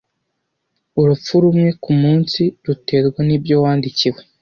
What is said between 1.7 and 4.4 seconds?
kumunsi ruterwa nibyo Wandikiwe